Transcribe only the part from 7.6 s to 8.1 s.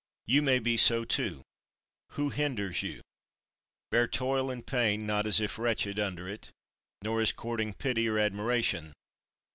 pity